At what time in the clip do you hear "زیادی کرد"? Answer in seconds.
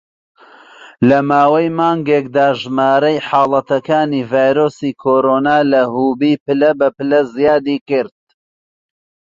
7.35-8.15